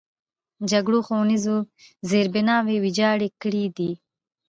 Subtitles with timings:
[0.71, 1.45] جګړو ښوونیز
[2.09, 3.91] زیربناوې ویجاړې کړي دي.